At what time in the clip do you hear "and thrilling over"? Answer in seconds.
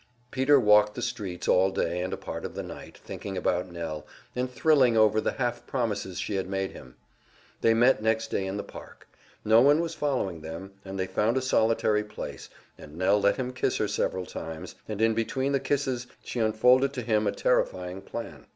4.35-5.21